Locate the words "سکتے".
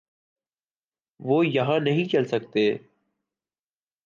2.25-2.77